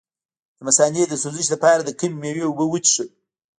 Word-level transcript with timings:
د 0.57 0.59
مثانې 0.67 1.03
د 1.07 1.13
سوزش 1.23 1.47
لپاره 1.53 1.81
د 1.83 1.89
کومې 1.99 2.17
میوې 2.21 2.43
اوبه 2.47 2.65
وڅښم؟ 2.67 3.09